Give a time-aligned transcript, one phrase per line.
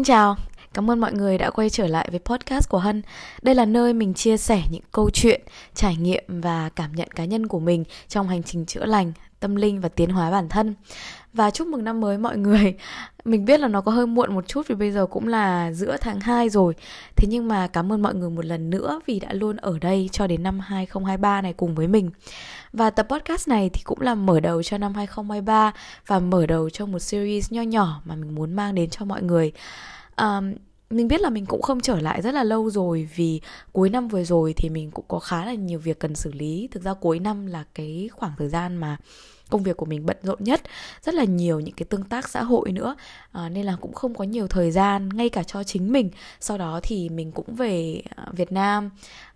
[0.00, 0.36] Xin chào,
[0.74, 3.02] cảm ơn mọi người đã quay trở lại với podcast của Hân.
[3.42, 5.40] Đây là nơi mình chia sẻ những câu chuyện,
[5.74, 9.56] trải nghiệm và cảm nhận cá nhân của mình trong hành trình chữa lành, tâm
[9.56, 10.74] linh và tiến hóa bản thân.
[11.32, 12.74] Và chúc mừng năm mới mọi người.
[13.24, 15.96] Mình biết là nó có hơi muộn một chút vì bây giờ cũng là giữa
[16.00, 16.74] tháng 2 rồi.
[17.16, 20.08] Thế nhưng mà cảm ơn mọi người một lần nữa vì đã luôn ở đây
[20.12, 22.10] cho đến năm 2023 này cùng với mình.
[22.72, 25.72] Và tập podcast này thì cũng là mở đầu cho năm 2023
[26.06, 29.22] và mở đầu cho một series nho nhỏ mà mình muốn mang đến cho mọi
[29.22, 29.52] người.
[30.16, 30.54] Um,
[30.90, 33.40] mình biết là mình cũng không trở lại rất là lâu rồi vì
[33.72, 36.68] cuối năm vừa rồi thì mình cũng có khá là nhiều việc cần xử lý.
[36.70, 38.96] Thực ra cuối năm là cái khoảng thời gian mà
[39.50, 40.62] công việc của mình bận rộn nhất
[41.02, 42.96] rất là nhiều những cái tương tác xã hội nữa.
[43.32, 46.10] À, nên là cũng không có nhiều thời gian ngay cả cho chính mình.
[46.40, 48.90] Sau đó thì mình cũng về à, Việt Nam.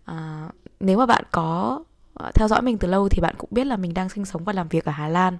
[0.05, 0.49] À,
[0.81, 1.81] nếu mà bạn có
[2.15, 4.45] Ờ, theo dõi mình từ lâu thì bạn cũng biết là mình đang sinh sống
[4.45, 5.39] và làm việc ở Hà Lan.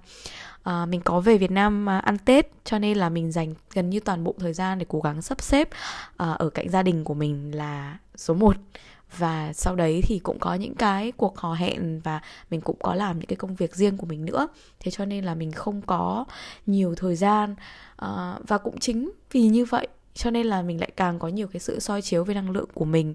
[0.63, 3.89] À, mình có về Việt Nam à, ăn Tết cho nên là mình dành gần
[3.89, 5.69] như toàn bộ thời gian để cố gắng sắp xếp
[6.17, 8.55] à, ở cạnh gia đình của mình là số 1
[9.17, 12.95] và sau đấy thì cũng có những cái cuộc hò hẹn và mình cũng có
[12.95, 14.47] làm những cái công việc riêng của mình nữa.
[14.79, 16.25] Thế cho nên là mình không có
[16.65, 17.55] nhiều thời gian
[17.95, 21.47] à, và cũng chính vì như vậy cho nên là mình lại càng có nhiều
[21.47, 23.13] cái sự soi chiếu về năng lượng của mình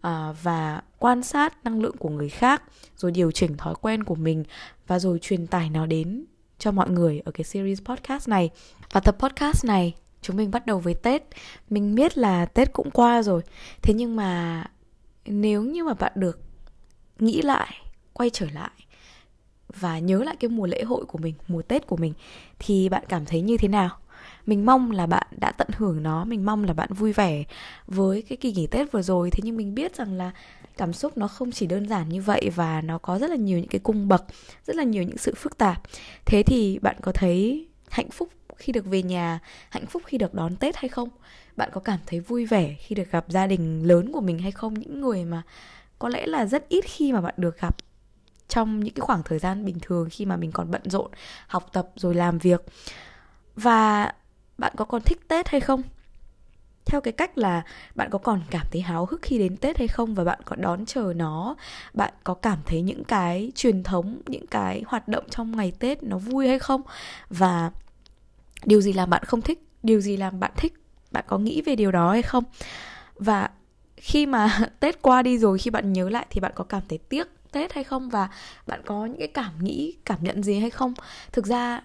[0.00, 2.62] à, và quan sát năng lượng của người khác
[2.96, 4.44] rồi điều chỉnh thói quen của mình
[4.86, 6.24] và rồi truyền tải nó đến
[6.58, 8.50] cho mọi người ở cái series podcast này.
[8.92, 11.22] Và tập podcast này chúng mình bắt đầu với tết.
[11.70, 13.42] Mình biết là tết cũng qua rồi.
[13.82, 14.64] Thế nhưng mà
[15.26, 16.40] nếu như mà bạn được
[17.18, 17.74] nghĩ lại
[18.12, 18.70] quay trở lại
[19.68, 22.12] và nhớ lại cái mùa lễ hội của mình mùa tết của mình
[22.58, 23.98] thì bạn cảm thấy như thế nào?
[24.46, 27.44] Mình mong là bạn đã tận hưởng nó, mình mong là bạn vui vẻ
[27.86, 29.30] với cái kỳ nghỉ tết vừa rồi.
[29.30, 30.30] Thế nhưng mình biết rằng là
[30.76, 33.58] cảm xúc nó không chỉ đơn giản như vậy và nó có rất là nhiều
[33.58, 34.24] những cái cung bậc,
[34.66, 35.82] rất là nhiều những sự phức tạp.
[36.26, 39.38] Thế thì bạn có thấy hạnh phúc khi được về nhà,
[39.70, 41.08] hạnh phúc khi được đón tết hay không?
[41.56, 44.52] Bạn có cảm thấy vui vẻ khi được gặp gia đình lớn của mình hay
[44.52, 44.74] không?
[44.74, 45.42] Những người mà
[45.98, 47.76] có lẽ là rất ít khi mà bạn được gặp
[48.48, 51.10] trong những cái khoảng thời gian bình thường khi mà mình còn bận rộn,
[51.46, 52.64] học tập rồi làm việc.
[53.56, 54.12] Và
[54.58, 55.82] bạn có còn thích tết hay không?
[56.84, 57.62] Theo cái cách là
[57.94, 60.14] bạn có còn cảm thấy háo hức khi đến Tết hay không?
[60.14, 61.56] Và bạn có đón chờ nó,
[61.94, 66.02] bạn có cảm thấy những cái truyền thống, những cái hoạt động trong ngày Tết
[66.02, 66.82] nó vui hay không?
[67.30, 67.70] Và
[68.64, 70.74] điều gì làm bạn không thích, điều gì làm bạn thích,
[71.10, 72.44] bạn có nghĩ về điều đó hay không?
[73.16, 73.50] Và
[73.96, 76.98] khi mà Tết qua đi rồi khi bạn nhớ lại thì bạn có cảm thấy
[76.98, 78.08] tiếc Tết hay không?
[78.08, 78.28] Và
[78.66, 80.94] bạn có những cái cảm nghĩ, cảm nhận gì hay không?
[81.32, 81.80] Thực ra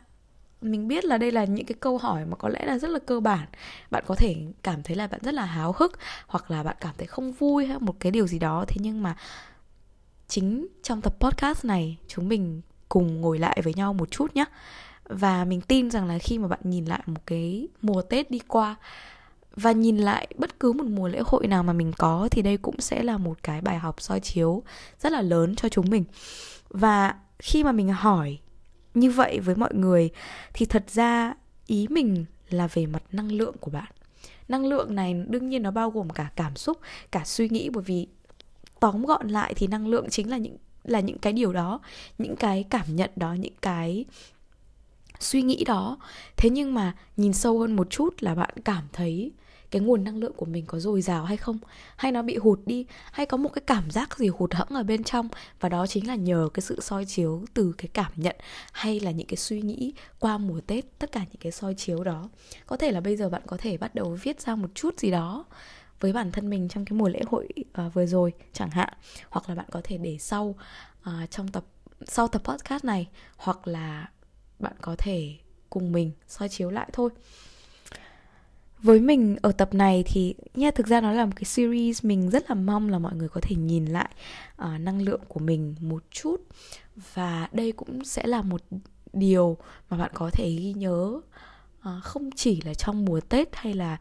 [0.68, 3.00] mình biết là đây là những cái câu hỏi mà có lẽ là rất là
[3.00, 3.48] cơ bản.
[3.92, 6.96] Bạn có thể cảm thấy là bạn rất là háo hức hoặc là bạn cảm
[6.98, 8.66] thấy không vui hay một cái điều gì đó.
[8.68, 9.18] Thế nhưng mà
[10.28, 14.46] chính trong tập podcast này, chúng mình cùng ngồi lại với nhau một chút nhé
[15.04, 18.40] và mình tin rằng là khi mà bạn nhìn lại một cái mùa tết đi
[18.48, 18.76] qua
[19.56, 22.58] và nhìn lại bất cứ một mùa lễ hội nào mà mình có, thì đây
[22.58, 24.64] cũng sẽ là một cái bài học soi chiếu
[25.00, 26.04] rất là lớn cho chúng mình.
[26.70, 28.38] Và khi mà mình hỏi
[29.00, 30.10] như vậy với mọi người,
[30.54, 31.34] thì thật ra
[31.68, 33.92] ý mình là về mặt năng lượng của bạn.
[34.48, 36.80] Năng lượng này đương nhiên nó bao gồm cả cảm xúc,
[37.12, 38.08] cả suy nghĩ, bởi vì
[38.80, 41.80] tóm gọn lại thì năng lượng chính là những là những cái điều đó,
[42.18, 44.06] những cái cảm nhận đó, những cái
[45.20, 45.98] suy nghĩ đó.
[46.38, 49.32] Thế nhưng mà nhìn sâu hơn một chút là bạn cảm thấy
[49.72, 51.60] cái nguồn năng lượng của mình có dồi dào hay không?
[51.96, 52.86] Hay nó bị hụt đi?
[53.12, 55.30] Hay có một cái cảm giác gì hụt hẫng ở bên trong?
[55.60, 58.36] Và đó chính là nhờ cái sự soi chiếu từ cái cảm nhận
[58.72, 62.04] hay là những cái suy nghĩ qua mùa tết tất cả những cái soi chiếu
[62.04, 62.30] đó.
[62.66, 65.12] Có thể là bây giờ bạn có thể bắt đầu viết ra một chút gì
[65.12, 65.46] đó
[66.00, 68.94] với bản thân mình trong cái mùa lễ hội uh, vừa rồi chẳng hạn.
[69.30, 70.56] Hoặc là bạn có thể để sau
[71.10, 71.64] uh, trong tập
[72.08, 73.08] sau tập podcast này.
[73.38, 74.10] Hoặc là
[74.60, 75.36] bạn có thể
[75.70, 77.10] cùng mình soi chiếu lại thôi
[78.82, 82.30] với mình ở tập này thì nha thực ra nó là một cái series mình
[82.30, 84.10] rất là mong là mọi người có thể nhìn lại
[84.62, 86.42] uh, năng lượng của mình một chút.
[87.14, 88.62] Và đây cũng sẽ là một
[89.14, 89.58] điều
[89.90, 91.22] mà bạn có thể ghi nhớ
[91.80, 93.98] uh, không chỉ là trong mùa tết hay là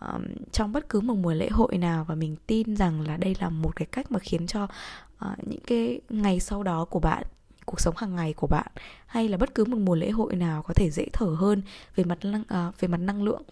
[0.00, 2.04] um, trong bất cứ một mùa lễ hội nào.
[2.08, 5.62] Và mình tin rằng là đây là một cái cách mà khiến cho uh, những
[5.66, 7.24] cái ngày sau đó của bạn
[7.66, 8.66] cuộc sống hàng ngày của bạn
[9.06, 11.62] hay là bất cứ một mùa lễ hội nào có thể dễ thở hơn
[11.96, 13.42] về mặt năng uh, về mặt năng lượng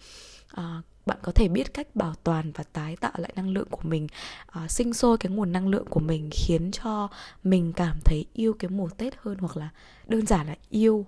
[0.47, 3.81] à, bạn có thể biết cách bảo toàn và tái tạo lại năng lượng của
[3.83, 4.07] mình
[4.47, 7.07] à, sinh sôi cái nguồn năng lượng của mình khiến cho
[7.43, 9.69] mình cảm thấy yêu cái mùa tết hơn hoặc là
[10.07, 11.05] đơn giản là yêu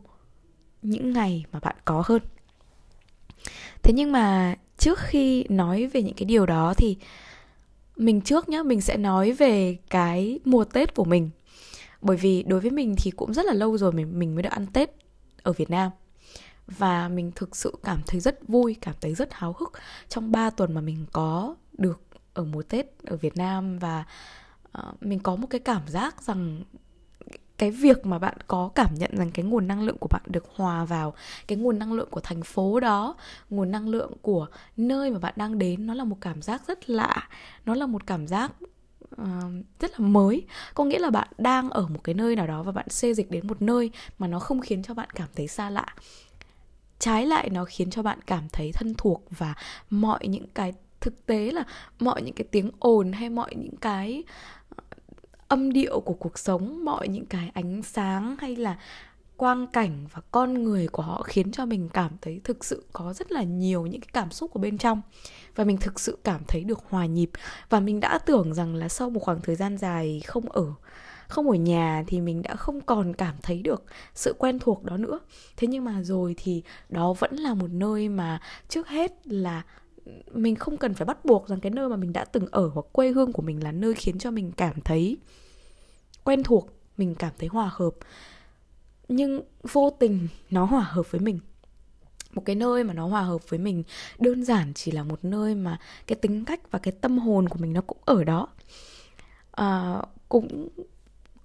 [0.81, 2.21] những ngày mà bạn có hơn.
[3.83, 6.97] Thế nhưng mà trước khi nói về những cái điều đó thì
[7.95, 11.29] mình trước nhá mình sẽ nói về cái mùa tết của mình.
[12.01, 14.51] Bởi vì đối với mình thì cũng rất là lâu rồi mình mình mới được
[14.51, 14.89] ăn tết
[15.43, 15.91] ở việt nam
[16.77, 19.71] và mình thực sự cảm thấy rất vui cảm thấy rất háo hức
[20.09, 22.01] trong 3 tuần mà mình có được
[22.33, 23.79] ở mùa tết ở việt nam.
[23.79, 24.03] Và
[24.77, 26.63] uh, mình có một cái cảm giác rằng
[27.57, 30.45] cái việc mà bạn có cảm nhận rằng cái nguồn năng lượng của bạn được
[30.55, 31.13] hòa vào
[31.47, 33.15] cái nguồn năng lượng của thành phố đó
[33.49, 36.89] nguồn năng lượng của nơi mà bạn đang đến nó là một cảm giác rất
[36.89, 37.27] lạ
[37.65, 38.51] nó là một cảm giác
[39.21, 39.27] uh,
[39.79, 40.45] rất là mới.
[40.73, 43.31] Có nghĩa là bạn đang ở một cái nơi nào đó và bạn xê dịch
[43.31, 45.85] đến một nơi mà nó không khiến cho bạn cảm thấy xa lạ
[46.99, 49.55] trái lại nó khiến cho bạn cảm thấy thân thuộc và
[49.89, 51.63] mọi những cái thực tế là
[51.99, 54.23] mọi những cái tiếng ồn hay mọi những cái
[54.69, 54.83] ờ,
[55.47, 58.77] âm điệu của cuộc sống, mọi những cái ánh sáng hay là
[59.37, 63.13] quang cảnh và con người của họ khiến cho mình cảm thấy thực sự có
[63.13, 65.01] rất là nhiều những cái cảm xúc ở bên trong.
[65.55, 67.29] Và mình thực sự cảm thấy được hòa nhịp.
[67.69, 70.65] Và mình đã tưởng rằng là sau một khoảng thời gian dài không ở
[71.29, 73.83] không ở nhà thì mình đã không còn cảm thấy được
[74.15, 75.19] sự quen thuộc đó nữa.
[75.57, 79.63] Thế nhưng mà rồi thì đó vẫn là một nơi mà trước hết là
[80.31, 82.85] mình không cần phải bắt buộc rằng cái nơi mà mình đã từng ở hoặc
[82.91, 85.17] quê hương của mình là nơi khiến cho mình cảm thấy
[86.23, 87.93] quen thuộc mình cảm thấy hòa hợp.
[89.07, 89.41] Nhưng
[89.71, 91.39] vô tình nó hòa hợp với mình.
[92.33, 93.83] Một cái nơi mà nó hòa hợp với mình
[94.19, 97.59] đơn giản chỉ là một nơi mà cái tính cách và cái tâm hồn của
[97.59, 98.47] mình nó cũng ở đó.
[99.51, 100.69] À, cũng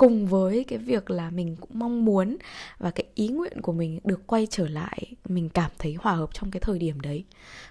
[0.04, 2.36] cùng với cái việc là mình cũng mong muốn
[2.78, 6.30] và cái ý nguyện của mình được quay trở lại mình cảm thấy hòa hợp
[6.32, 7.24] trong cái thời điểm đấy.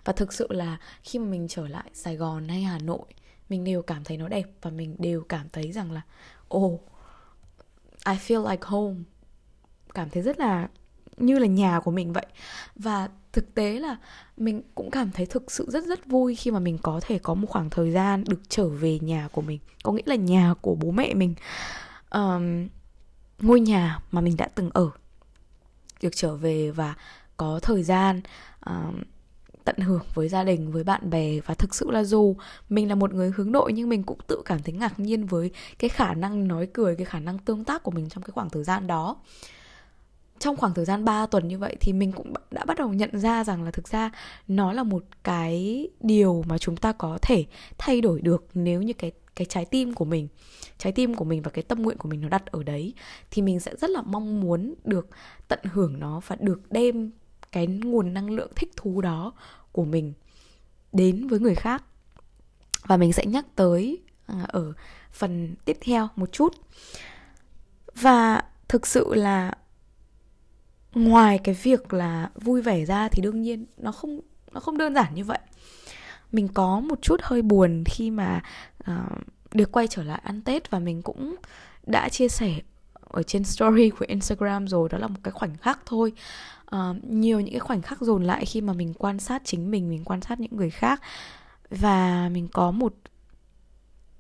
[0.06, 3.06] Và thực sự là khi mà mình trở lại sài gòn hay hà nội
[3.50, 6.02] mình đều cảm thấy nó đẹp và mình đều cảm thấy rằng là
[6.48, 6.82] ồ oh,
[8.06, 8.96] I feel like home.
[9.94, 10.68] Cảm thấy rất là
[11.18, 12.26] như là nhà của mình vậy.
[12.76, 13.98] Và thực tế là
[14.38, 17.34] mình cũng cảm thấy thực sự rất rất vui khi mà mình có thể có
[17.34, 19.60] một khoảng thời gian được trở về nhà của mình.
[19.84, 21.36] Có nghĩa là nhà của bố mẹ mình
[22.14, 22.68] um,
[23.40, 24.90] ngôi nhà mà mình đã từng ở
[26.02, 26.96] được trở về và
[27.38, 28.22] có thời gian
[28.66, 29.04] um,
[29.66, 32.36] tận hưởng với gia đình với bạn bè và thực sự là dù
[32.70, 35.52] mình là một người hướng nội nhưng mình cũng tự cảm thấy ngạc nhiên với
[35.80, 38.50] cái khả năng nói cười cái khả năng tương tác của mình trong cái khoảng
[38.50, 39.16] thời gian đó.
[40.40, 43.20] Trong khoảng thời gian 3 tuần như vậy thì mình cũng đã bắt đầu nhận
[43.20, 44.12] ra rằng là thực ra
[44.48, 47.46] nó là một cái điều mà chúng ta có thể
[47.78, 50.28] thay đổi được nếu như cái cái trái tim của mình,
[50.78, 52.94] trái tim của mình và cái tâm nguyện của mình nó đặt ở đấy,
[53.32, 55.08] thì mình sẽ rất là mong muốn được
[55.48, 57.12] tận hưởng nó và được đem
[57.52, 59.34] cái nguồn năng lượng thích thú đó
[59.72, 60.14] của mình
[60.92, 61.84] đến với người khác.
[62.84, 64.74] Và mình sẽ nhắc tới à, ở
[65.12, 66.54] phần tiếp theo một chút.
[67.96, 69.58] Và thực sự là
[70.94, 74.20] ngoài cái việc là vui vẻ ra thì đương nhiên nó không
[74.52, 75.40] nó không đơn giản như vậy
[76.34, 78.42] mình có một chút hơi buồn khi mà
[78.92, 79.18] uh,
[79.54, 81.36] được quay trở lại ăn tết và mình cũng
[81.86, 82.54] đã chia sẻ
[82.94, 86.12] ở trên story của instagram rồi đó là một cái khoảnh khắc thôi.
[86.76, 89.90] Uh, nhiều những cái khoảnh khắc dồn lại khi mà mình quan sát chính mình
[89.90, 91.02] mình quan sát những người khác.
[91.70, 92.94] Và mình có một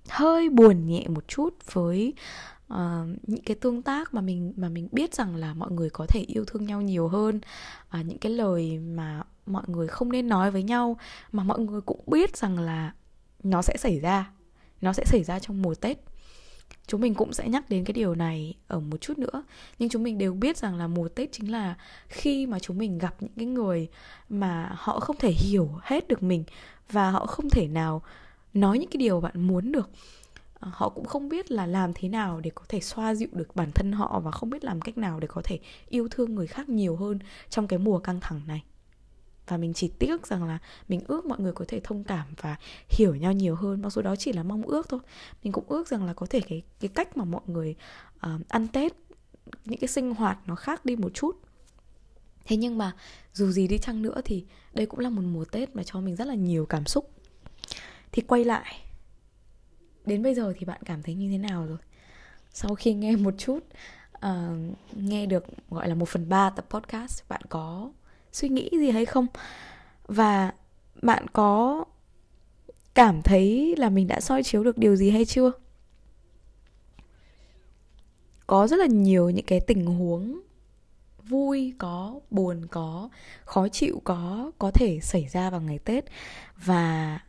[0.10, 2.14] hơi buồn nhẹ một chút với
[2.74, 6.06] uh, những cái tương tác mà mình mà mình biết rằng là mọi người có
[6.10, 7.40] thể yêu thương nhau nhiều hơn
[8.00, 10.98] uh, những cái lời mà mọi người không nên nói với nhau
[11.32, 12.94] mà mọi người cũng biết rằng là
[13.44, 14.32] nó sẽ xảy ra
[14.84, 15.98] nó sẽ xảy ra trong mùa tết.
[16.88, 19.44] Chúng mình cũng sẽ nhắc đến cái điều này ở một chút nữa
[19.80, 21.76] nhưng chúng mình đều biết rằng là mùa tết chính là
[22.08, 23.88] khi mà chúng mình gặp những cái người
[24.30, 26.44] mà họ không thể hiểu hết được mình
[26.92, 28.02] và họ không thể nào
[28.54, 29.90] nói những cái điều bạn muốn được
[30.72, 33.72] họ cũng không biết là làm thế nào để có thể xoa dịu được bản
[33.72, 36.70] thân họ và không biết làm cách nào để có thể yêu thương người khác
[36.70, 38.64] nhiều hơn trong cái mùa căng thẳng này.
[39.48, 42.56] Và mình chỉ tiếc rằng là mình ước mọi người có thể thông cảm và
[42.90, 45.00] hiểu nhau nhiều hơn mặc dù đó chỉ là mong ước thôi.
[45.44, 47.76] Mình cũng ước rằng là có thể cái cái cách mà mọi người
[48.16, 48.94] uh, ăn tết
[49.66, 51.36] những cái sinh hoạt nó khác đi một chút.
[52.46, 52.96] Thế nhưng mà
[53.34, 56.16] dù gì đi chăng nữa thì đây cũng là một mùa tết mà cho mình
[56.16, 57.12] rất là nhiều cảm xúc.
[58.12, 58.82] Thì quay lại
[60.06, 61.78] đến bây giờ thì bạn cảm thấy như thế nào rồi?
[62.54, 63.60] Sau khi nghe một chút
[64.16, 64.32] uh,
[64.96, 67.92] nghe được gọi là một phần ba tập podcast bạn có
[68.32, 69.28] suy nghĩ gì hay không?
[70.08, 70.52] Và
[71.02, 71.84] bạn có
[72.94, 75.52] cảm thấy là mình đã soi chiếu được điều gì hay chưa?
[78.48, 80.42] Có rất là nhiều những cái tình huống
[81.24, 83.10] vui có buồn có
[83.46, 86.06] khó chịu có có thể xảy ra vào ngày tết.
[86.58, 87.20] Và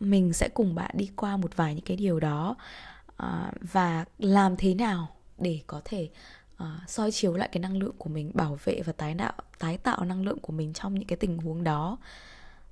[0.00, 2.56] mình sẽ cùng bạn đi qua một vài những cái điều đó
[3.22, 6.08] uh, và làm thế nào để có thể
[6.62, 9.78] uh, soi chiếu lại cái năng lượng của mình bảo vệ và tái tạo tái
[9.78, 11.98] tạo năng lượng của mình trong những cái tình huống đó.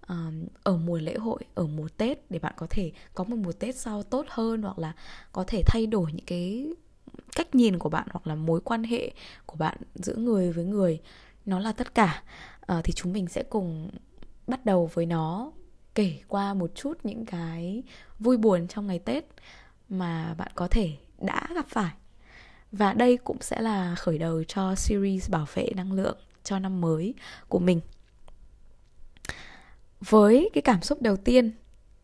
[0.01, 0.17] Ờ,
[0.63, 3.77] ở mùa lễ hội ở mùa tết để bạn có thể có một mùa tết
[3.77, 4.93] sau tốt hơn hoặc là
[5.33, 6.73] có thể thay đổi những cái
[7.37, 9.11] cách nhìn của bạn hoặc là mối quan hệ
[9.47, 11.01] của bạn giữa người với người
[11.47, 12.23] nó là tất cả.
[12.61, 13.91] À, thì chúng mình sẽ cùng
[14.47, 15.53] bắt đầu với nó
[15.97, 17.83] kể qua một chút những cái
[18.19, 19.25] vui buồn trong ngày Tết
[19.89, 21.93] mà bạn có thể đã gặp phải.
[22.73, 26.81] Và đây cũng sẽ là khởi đầu cho series bảo vệ năng lượng cho năm
[26.81, 27.15] mới
[27.49, 27.81] của mình.
[30.01, 31.53] Với cái cảm xúc đầu tiên,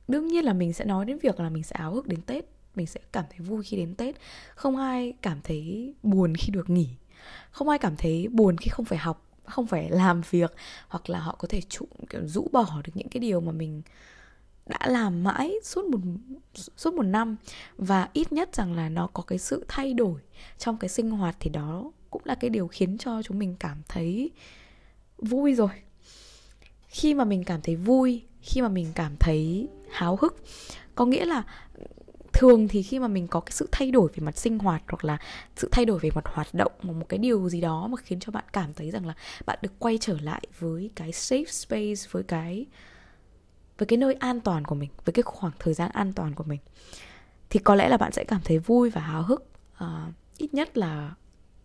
[0.09, 2.45] đương nhiên là mình sẽ nói đến việc là mình sẽ áo hức đến Tết,
[2.75, 4.17] mình sẽ cảm thấy vui khi đến Tết.
[4.55, 6.89] Không ai cảm thấy buồn khi được nghỉ.
[7.51, 10.55] Không ai cảm thấy buồn khi không phải học không phải làm việc
[10.89, 13.83] hoặc là họ có thể trụ, kiểu rũ bỏ được những cái điều mà mình
[14.67, 15.99] đã làm mãi suốt một
[16.77, 17.37] suốt một năm.
[17.77, 20.21] Và ít nhất rằng là nó có cái sự thay đổi
[20.59, 23.83] trong cái sinh hoạt thì đó cũng là cái điều khiến cho chúng mình cảm
[23.89, 24.31] thấy
[25.19, 25.71] vui rồi.
[26.89, 30.45] Khi mà mình cảm thấy vui khi mà mình cảm thấy háo hức
[30.95, 31.43] có nghĩa là
[32.43, 35.05] thường thì khi mà mình có cái sự thay đổi về mặt sinh hoạt hoặc
[35.05, 35.19] là
[35.57, 38.21] sự thay đổi về mặt hoạt động một một cái điều gì đó mà khiến
[38.21, 39.15] cho bạn cảm thấy rằng là
[39.47, 42.67] bạn được quay trở lại với cái safe space với cái
[43.79, 46.45] với cái nơi an toàn của mình với cái khoảng thời gian an toàn của
[46.45, 46.61] mình
[47.51, 49.47] thì có lẽ là bạn sẽ cảm thấy vui và háo hức
[49.85, 49.89] uh,
[50.37, 51.15] ít nhất là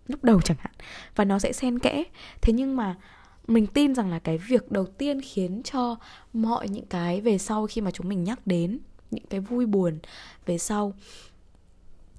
[0.07, 0.73] lúc đầu chẳng hạn
[1.15, 2.03] và nó sẽ xen kẽ.
[2.41, 2.95] Thế nhưng mà
[3.47, 5.95] mình tin rằng là cái việc đầu tiên khiến cho
[6.33, 8.79] mọi những cái về sau khi mà chúng mình nhắc đến
[9.11, 9.99] những cái vui buồn
[10.45, 10.93] về sau.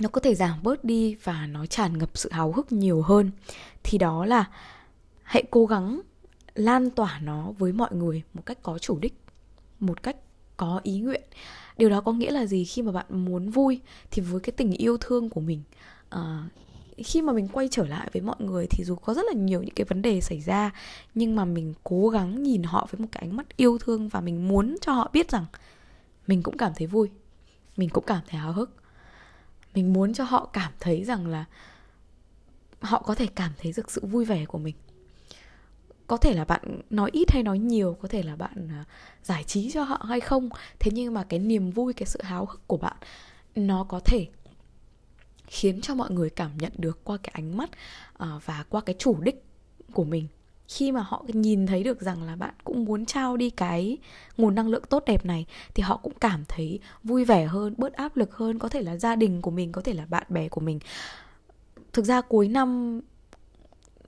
[0.01, 3.31] Nó có thể giảm bớt đi và nó tràn ngập sự háo hức nhiều hơn.
[3.83, 4.45] Thì đó là
[5.23, 6.01] hãy cố gắng
[6.55, 9.15] lan tỏa nó với mọi người một cách có chủ đích
[9.81, 10.17] một cách
[10.57, 11.23] có ý nguyện.
[11.77, 12.65] Điều đó có nghĩa là gì?
[12.65, 13.81] Khi mà bạn muốn vui
[14.11, 15.63] thì với cái tình yêu thương của mình
[16.15, 16.21] uh,
[17.05, 19.63] khi mà mình quay trở lại với mọi người thì dù có rất là nhiều
[19.63, 20.71] những cái vấn đề xảy ra
[21.15, 24.21] nhưng mà mình cố gắng nhìn họ với một cái ánh mắt yêu thương và
[24.21, 25.45] mình muốn cho họ biết rằng
[26.29, 27.11] mình cũng cảm thấy vui.
[27.77, 28.77] Mình cũng cảm thấy háo hức.
[29.75, 31.45] Mình muốn cho họ cảm thấy rằng là
[32.81, 34.75] họ có thể cảm thấy được sự vui vẻ của mình.
[36.07, 38.85] Có thể là bạn nói ít hay nói nhiều, có thể là bạn à,
[39.23, 40.49] giải trí cho họ hay không.
[40.79, 42.97] Thế nhưng mà cái niềm vui, cái sự háo hức của bạn,
[43.55, 44.27] nó có thể
[45.47, 47.71] khiến cho mọi người cảm nhận được qua cái ánh mắt
[48.19, 49.45] à, và qua cái chủ đích
[49.93, 50.29] của mình
[50.69, 53.99] khi mà họ nhìn thấy được rằng là bạn cũng muốn trao đi cái
[54.37, 57.93] nguồn năng lượng tốt đẹp này, thì họ cũng cảm thấy vui vẻ hơn, bớt
[57.93, 58.59] áp lực hơn.
[58.59, 60.79] Có thể là gia đình của mình, có thể là bạn bè của mình.
[61.93, 63.01] Thực ra cuối năm,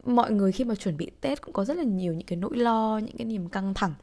[0.04, 2.56] mọi người khi mà chuẩn bị tết cũng có rất là nhiều những cái nỗi
[2.56, 3.94] lo, những cái niềm căng thẳng.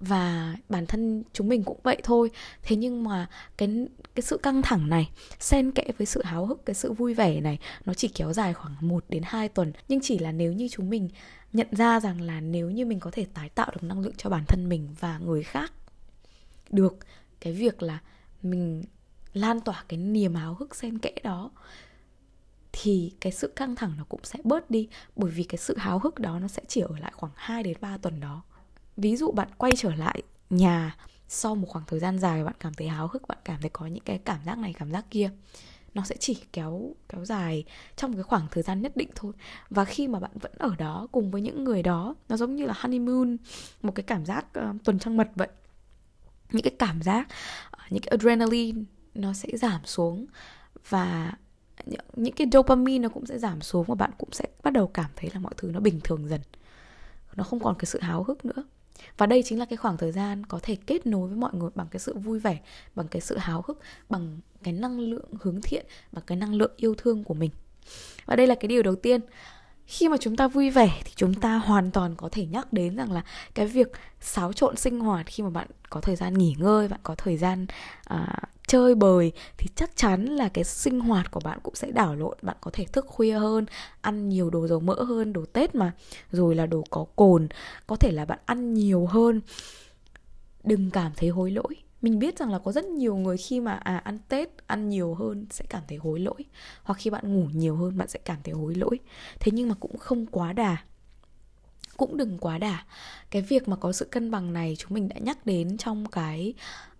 [0.00, 2.30] Và bản thân chúng mình cũng vậy thôi.
[2.62, 6.66] Thế nhưng mà cái cái sự căng thẳng này, xen kẽ với sự háo hức,
[6.66, 9.72] cái sự vui vẻ này, nó chỉ kéo dài khoảng 1 đến 2 tuần.
[9.88, 11.08] Nhưng chỉ là nếu như chúng mình
[11.52, 14.30] nhận ra rằng là nếu như mình có thể tái tạo được năng lượng cho
[14.30, 15.72] bản thân mình và người khác
[16.70, 16.96] được
[17.40, 17.98] cái việc là
[18.42, 18.84] mình
[19.32, 21.50] lan tỏa cái niềm háo hức xen kẽ đó
[22.72, 25.98] thì cái sự căng thẳng nó cũng sẽ bớt đi bởi vì cái sự háo
[25.98, 28.42] hức đó nó sẽ chỉ ở lại khoảng 2 đến 3 tuần đó.
[28.96, 30.96] Ví dụ bạn quay trở lại nhà
[31.28, 33.86] sau một khoảng thời gian dài bạn cảm thấy háo hức, bạn cảm thấy có
[33.86, 35.30] những cái cảm giác này cảm giác kia
[35.98, 37.64] nó sẽ chỉ kéo kéo dài
[37.96, 39.32] trong cái khoảng thời gian nhất định thôi.
[39.70, 42.66] Và khi mà bạn vẫn ở đó cùng với những người đó nó giống như
[42.66, 43.36] là honeymoon
[43.82, 45.48] một cái cảm giác uh, tuần trăng mật vậy.
[46.52, 47.28] Những cái cảm giác
[47.66, 48.82] uh, những cái adrenaline
[49.14, 50.26] nó sẽ giảm xuống
[50.88, 51.32] và
[51.86, 54.86] những, những cái dopamine nó cũng sẽ giảm xuống và bạn cũng sẽ bắt đầu
[54.86, 56.40] cảm thấy là mọi thứ nó bình thường dần.
[57.36, 58.64] Nó không còn cái sự háo hức nữa
[59.18, 61.70] và đây chính là cái khoảng thời gian có thể kết nối với mọi người
[61.74, 62.58] bằng cái sự vui vẻ,
[62.94, 66.72] bằng cái sự háo hức, bằng cái năng lượng hướng thiện, bằng cái năng lượng
[66.76, 67.50] yêu thương của mình.
[68.26, 69.20] Và đây là cái điều đầu tiên
[69.88, 72.96] khi mà chúng ta vui vẻ thì chúng ta hoàn toàn có thể nhắc đến
[72.96, 73.22] rằng là
[73.54, 77.00] cái việc xáo trộn sinh hoạt khi mà bạn có thời gian nghỉ ngơi bạn
[77.02, 77.66] có thời gian
[78.04, 82.14] à, chơi bời thì chắc chắn là cái sinh hoạt của bạn cũng sẽ đảo
[82.14, 82.38] lộn.
[82.42, 83.66] Bạn có thể thức khuya hơn
[84.00, 85.92] ăn nhiều đồ dầu mỡ hơn đồ tết mà.
[86.32, 87.48] Rồi là đồ có cồn
[87.86, 89.40] có thể là bạn ăn nhiều hơn.
[90.64, 93.72] Đừng cảm thấy hối lỗi mình biết rằng là có rất nhiều người khi mà
[93.72, 96.44] à ăn tết, ăn nhiều hơn sẽ cảm thấy hối lỗi.
[96.82, 98.98] Hoặc khi bạn ngủ nhiều hơn, bạn sẽ cảm thấy hối lỗi.
[99.40, 100.76] Thế nhưng mà cũng không quá đà.
[101.96, 102.84] Cũng đừng quá đà.
[103.30, 106.54] Cái việc mà có sự cân bằng này, chúng mình đã nhắc đến trong cái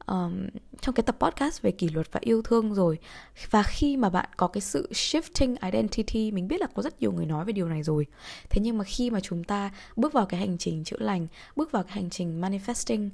[0.09, 0.47] um,
[0.81, 2.99] trong cái tập podcast về kỷ luật và yêu thương rồi.
[3.51, 7.13] Và khi mà bạn có cái sự shifting identity mình biết là có rất nhiều
[7.13, 8.07] người nói về điều này rồi.
[8.51, 11.73] Thế nhưng mà khi mà chúng ta bước vào cái hành trình chữa lành bước
[11.73, 13.11] vào cái hành trình manifesting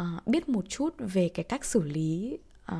[0.00, 2.38] uh, biết một chút về cái cách xử lý
[2.72, 2.78] uh,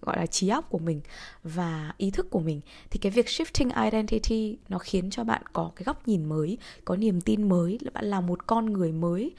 [0.00, 1.00] gọi là trí óc của mình
[1.42, 2.60] và ý thức của mình
[2.90, 6.96] thì cái việc shifting identity nó khiến cho bạn có cái góc nhìn mới có
[6.96, 9.34] niềm tin mới là bạn là một con người mới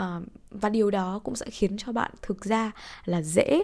[0.00, 2.72] uh, và điều đó cũng sẽ khiến cho bạn thực ra
[3.04, 3.62] là dễ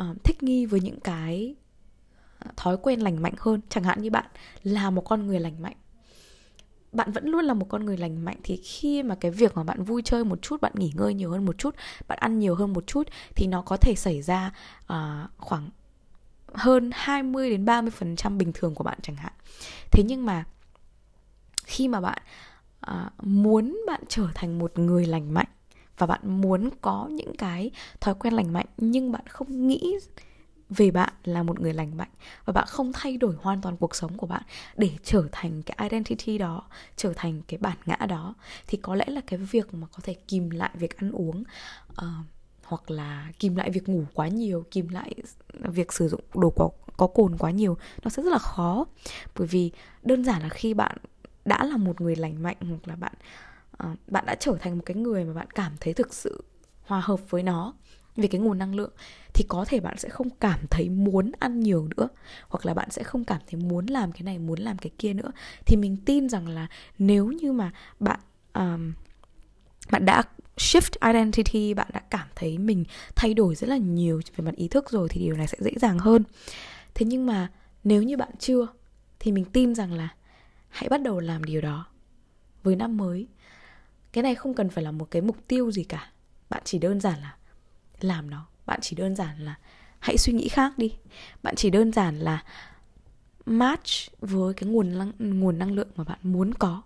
[0.00, 1.54] uh, thích nghi với những cái
[2.38, 4.26] ờ, thói quen lành mạnh hơn chẳng hạn như bạn
[4.62, 5.76] là một con người lành mạnh
[6.92, 9.64] bạn vẫn luôn là một con người lành mạnh thì khi mà cái việc mà
[9.64, 11.74] bạn vui chơi một chút bạn nghỉ ngơi nhiều hơn một chút
[12.08, 14.52] bạn ăn nhiều hơn một chút thì nó có thể xảy ra
[14.92, 15.70] uh, khoảng
[16.54, 19.32] hơn 20 đến 30% bình thường của bạn chẳng hạn.
[19.90, 20.44] Thế nhưng mà
[21.64, 22.18] khi mà bạn
[22.80, 25.48] à, muốn bạn trở thành một người lành mạnh
[25.98, 27.70] và bạn muốn có những cái
[28.00, 29.96] thói quen lành mạnh nhưng bạn không nghĩ
[30.70, 32.10] về bạn là một người lành mạnh
[32.44, 34.42] và bạn không thay đổi hoàn toàn cuộc sống của bạn
[34.76, 36.62] để trở thành cái identity đó
[36.96, 38.34] trở thành cái bản ngã đó
[38.66, 41.44] thì có lẽ là cái việc mà có thể kìm lại việc ăn uống
[41.92, 42.26] uh,
[42.64, 45.14] hoặc là kìm lại việc ngủ quá nhiều kìm lại
[45.54, 48.86] việc sử dụng đồ có, có cồn quá nhiều nó sẽ rất là khó.
[49.38, 49.70] Bởi vì
[50.02, 50.96] đơn giản là khi bạn
[51.50, 53.12] đã là một người lành mạnh hoặc là bạn
[53.84, 56.44] uh, bạn đã trở thành một cái người mà bạn cảm thấy thực sự
[56.82, 57.74] hòa hợp với nó
[58.16, 58.92] về cái nguồn năng lượng
[59.34, 62.08] thì có thể bạn sẽ không cảm thấy muốn ăn nhiều nữa
[62.48, 65.12] hoặc là bạn sẽ không cảm thấy muốn làm cái này muốn làm cái kia
[65.12, 65.30] nữa.
[65.66, 66.66] Thì mình tin rằng là
[66.98, 68.20] nếu như mà bạn
[68.54, 68.92] um,
[69.90, 70.22] bạn đã
[70.56, 72.84] shift identity bạn đã cảm thấy mình
[73.16, 75.70] thay đổi rất là nhiều về mặt ý thức rồi thì điều này sẽ dễ
[75.76, 76.24] dàng hơn.
[76.94, 77.48] Thế nhưng mà
[77.84, 78.66] nếu như bạn chưa
[79.18, 80.08] thì mình tin rằng là
[80.70, 81.86] hãy bắt đầu làm điều đó.
[82.62, 83.26] Với năm mới
[84.12, 86.10] cái này không cần phải là một cái mục tiêu gì cả.
[86.48, 87.36] Bạn chỉ đơn giản là
[88.00, 88.46] làm nó.
[88.66, 89.54] Bạn chỉ đơn giản là
[89.98, 90.94] hãy suy nghĩ khác đi.
[91.42, 92.44] Bạn chỉ đơn giản là
[93.46, 96.82] match với cái nguồn năng, nguồn năng lượng mà bạn muốn có.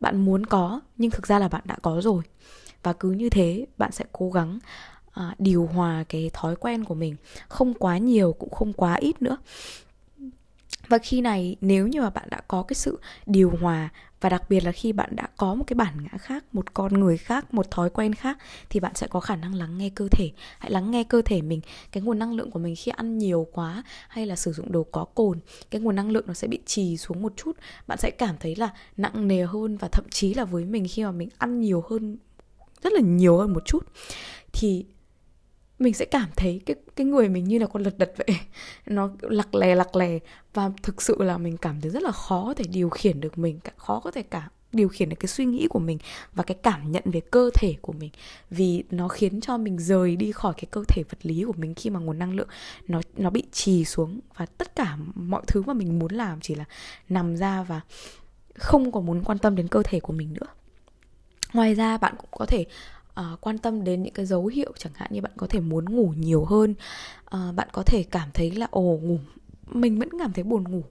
[0.00, 2.22] Bạn muốn có nhưng thực ra là bạn đã có rồi.
[2.82, 4.58] Và cứ như thế bạn sẽ cố gắng
[5.20, 7.16] uh, điều hòa cái thói quen của mình.
[7.48, 9.36] Không quá nhiều cũng không quá ít nữa
[10.88, 14.50] và khi này, nếu như mà bạn đã có cái sự điều hòa, và đặc
[14.50, 17.54] biệt là khi bạn đã có một cái bản ngã khác, một con người khác,
[17.54, 18.38] một thói quen khác,
[18.70, 20.30] thì bạn sẽ có khả năng lắng nghe cơ thể.
[20.58, 21.60] Hãy lắng nghe cơ thể mình.
[21.92, 24.82] Cái nguồn năng lượng của mình khi ăn nhiều quá hay là sử dụng đồ
[24.82, 25.38] có cồn,
[25.70, 27.56] cái nguồn năng lượng nó sẽ bị trì xuống một chút.
[27.86, 31.04] Bạn sẽ cảm thấy là nặng nề hơn và thậm chí là với mình khi
[31.04, 32.18] mà mình ăn nhiều hơn,
[32.82, 33.84] rất là nhiều hơn một chút.
[34.52, 34.86] Thì
[35.78, 38.36] mình sẽ cảm thấy cái cái người mình như là con lật đật vậy.
[38.86, 40.18] Nó lặc lè lặc lè.
[40.54, 43.38] Và thực sự là mình cảm thấy rất là khó có thể điều khiển được
[43.38, 45.98] mình khó có thể cả điều khiển được cái suy nghĩ của mình
[46.32, 48.10] và cái cảm nhận về cơ thể của mình.
[48.50, 51.74] Vì nó khiến cho mình rời đi khỏi cái cơ thể vật lý của mình
[51.74, 52.48] khi mà nguồn năng lượng
[52.88, 54.20] nó nó bị trì xuống.
[54.36, 56.64] Và tất cả mọi thứ mà mình muốn làm chỉ là
[57.08, 57.80] nằm ra và
[58.54, 60.46] không còn muốn quan tâm đến cơ thể của mình nữa.
[61.52, 62.66] Ngoài ra bạn cũng có thể
[63.20, 65.84] uh, quan tâm đến những cái dấu hiệu chẳng hạn như bạn có thể muốn
[65.84, 66.74] ngủ nhiều hơn
[67.36, 69.18] uh, bạn có thể cảm thấy là ồ ngủ
[69.70, 70.82] mình vẫn cảm thấy buồn ngủ.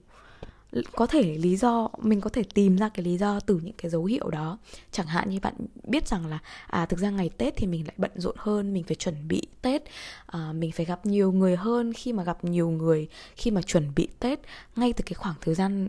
[0.92, 3.90] Có thể lý do mình có thể tìm ra cái lý do từ những cái
[3.90, 4.58] dấu hiệu đó.
[4.92, 7.94] Chẳng hạn như bạn biết rằng là à thực ra ngày tết thì mình lại
[7.96, 9.82] bận rộn hơn mình phải chuẩn bị tết
[10.26, 11.92] à, mình phải gặp nhiều người hơn.
[11.92, 14.40] Khi mà gặp nhiều người khi mà chuẩn bị tết
[14.76, 15.88] ngay từ cái khoảng thời gian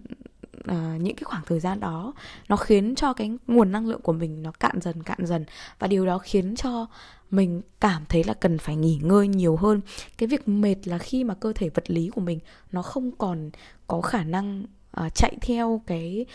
[0.71, 2.13] uh, những cái khoảng thời gian đó
[2.49, 5.45] nó khiến cho cái nguồn năng lượng của mình nó cạn dần cạn dần.
[5.79, 6.87] Và điều đó khiến cho
[7.31, 9.81] mình cảm thấy là cần phải nghỉ ngơi nhiều hơn.
[10.17, 12.39] Cái việc mệt là khi mà cơ thể vật lý của mình
[12.71, 13.49] nó không còn
[13.87, 14.65] có khả năng
[15.05, 16.25] uh, chạy theo cái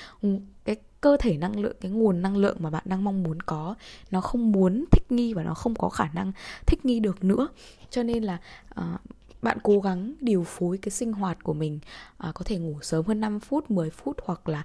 [0.64, 3.74] cái cơ thể năng lượng cái nguồn năng lượng mà bạn đang mong muốn có.
[4.10, 6.32] Nó không muốn thích nghi và nó không có khả năng
[6.66, 7.48] thích nghi được nữa.
[7.90, 8.38] Cho nên là
[8.80, 9.00] uh,
[9.42, 11.78] bạn cố gắng điều phối cái sinh hoạt của mình
[12.18, 14.64] à, có thể ngủ sớm hơn 5 phút 10 phút hoặc là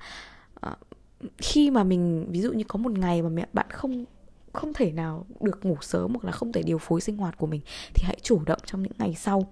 [0.61, 0.75] à,
[1.37, 4.05] khi mà mình ví dụ như có một ngày mà mẹ bạn không
[4.53, 7.47] không thể nào được ngủ sớm hoặc là không thể điều phối sinh hoạt của
[7.47, 7.61] mình
[7.93, 9.51] thì hãy chủ động trong những ngày sau.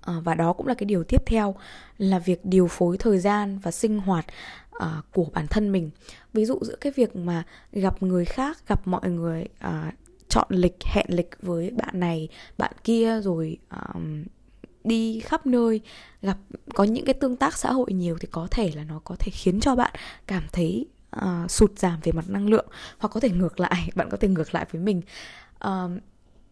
[0.00, 1.54] À, và đó cũng là cái điều tiếp theo
[1.98, 4.26] là việc điều phối thời gian và sinh hoạt
[4.72, 5.90] à, của bản thân mình.
[6.32, 9.92] Ví dụ giữa cái việc mà gặp người khác gặp mọi người à,
[10.28, 14.24] chọn lịch hẹn lịch với bạn này bạn kia rồi um,
[14.84, 15.80] đi khắp nơi
[16.22, 16.36] gặp
[16.74, 19.32] có những cái tương tác xã hội nhiều thì có thể là nó có thể
[19.32, 19.94] khiến cho bạn
[20.26, 20.86] cảm thấy
[21.16, 22.66] uh, sụt giảm về mặt năng lượng
[22.98, 25.02] hoặc có thể ngược lại bạn có thể ngược lại với mình.
[25.64, 25.90] Uh,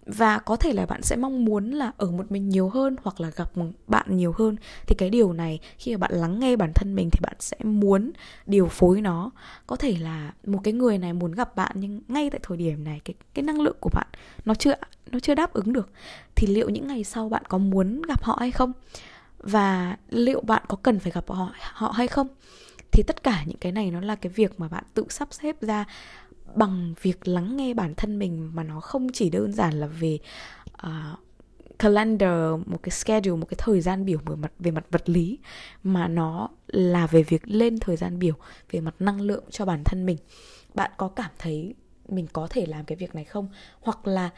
[0.06, 3.20] và có thể là bạn sẽ mong muốn là ở một mình nhiều hơn hoặc
[3.20, 3.50] là gặp
[3.86, 4.56] bạn nhiều hơn.
[4.86, 7.56] Thì cái điều này, khi mà bạn lắng nghe bản thân mình thì bạn sẽ
[7.62, 8.12] muốn
[8.46, 9.30] điều phối nó.
[9.66, 12.84] Có thể là một cái người này muốn gặp bạn nhưng ngay tại thời điểm
[12.84, 14.06] này cái cái năng lượng của bạn
[14.44, 14.74] nó chưa
[15.10, 15.90] nó chưa đáp ứng được.
[16.34, 18.72] Thì liệu những ngày sau bạn có muốn gặp họ hay không?
[19.38, 22.28] Và liệu bạn có cần phải gặp họ họ hay không?
[22.92, 25.56] Thì tất cả những cái này nó là cái việc mà bạn tự sắp xếp
[25.60, 25.84] ra
[26.56, 30.18] bằng việc lắng nghe bản thân mình mà nó không chỉ đơn giản là về
[30.86, 31.18] uh,
[31.78, 35.38] calendar một cái schedule một cái thời gian biểu về mặt về mặt vật lý
[35.82, 38.34] mà nó là về việc lên thời gian biểu
[38.70, 40.16] về mặt năng lượng cho bản thân mình.
[40.74, 41.74] Bạn có cảm thấy
[42.08, 43.48] mình có thể làm cái việc này không?
[43.80, 44.30] Hoặc là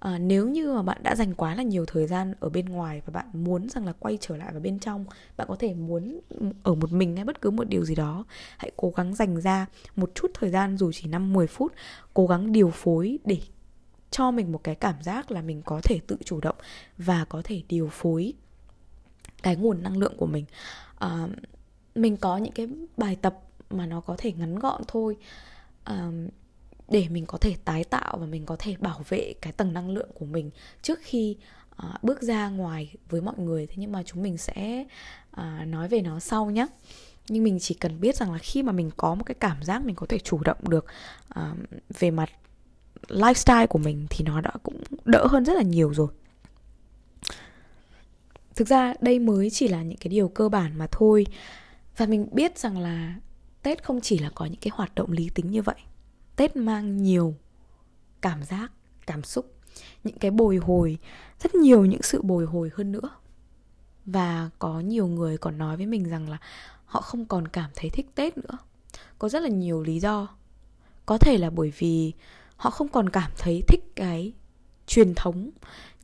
[0.00, 3.02] à, nếu như mà bạn đã dành quá là nhiều thời gian ở bên ngoài
[3.06, 5.04] và bạn muốn rằng là quay trở lại vào bên trong
[5.36, 6.20] bạn có thể muốn
[6.62, 8.24] ở một mình hay bất cứ một điều gì đó
[8.56, 11.72] hãy cố gắng dành ra một chút thời gian dù chỉ 5 10 phút
[12.14, 13.38] cố gắng điều phối để
[14.10, 16.56] cho mình một cái cảm giác là mình có thể tự chủ động
[16.98, 18.34] và có thể điều phối
[19.42, 20.44] cái nguồn năng lượng của mình.
[20.98, 21.28] À,
[21.94, 23.38] mình có những cái bài tập
[23.70, 25.16] mà nó có thể ngắn gọn thôi.
[25.84, 26.10] À,
[26.88, 29.90] để mình có thể tái tạo và mình có thể bảo vệ cái tầng năng
[29.90, 30.50] lượng của mình
[30.82, 31.36] trước khi
[31.82, 33.66] uh, bước ra ngoài với mọi người.
[33.66, 34.84] Thế nhưng mà chúng mình sẽ
[35.40, 36.66] uh, nói về nó sau nhé
[37.28, 39.84] nhưng mình chỉ cần biết rằng là khi mà mình có một cái cảm giác
[39.84, 40.86] mình có thể chủ động được
[41.40, 41.58] uh,
[41.98, 42.30] về mặt
[43.08, 46.08] lifestyle của mình thì nó đã cũng đỡ hơn rất là nhiều rồi.
[48.54, 51.26] Thực ra đây mới chỉ là những cái điều cơ bản mà thôi.
[51.96, 53.14] Và mình biết rằng là
[53.62, 55.76] tết không chỉ là có những cái hoạt động lý tính như vậy
[56.36, 57.34] tết mang nhiều
[58.20, 58.72] cảm giác,
[59.06, 59.54] cảm xúc,
[60.04, 60.98] những cái bồi hồi,
[61.42, 63.10] rất nhiều những sự bồi hồi hơn nữa.
[64.06, 66.38] Và có nhiều người còn nói với mình rằng là
[66.84, 68.58] họ không còn cảm thấy thích tết nữa.
[69.18, 70.28] Có rất là nhiều lý do.
[71.06, 72.12] Có thể là bởi vì
[72.56, 74.32] họ không còn cảm thấy thích cái
[74.86, 75.50] truyền thống,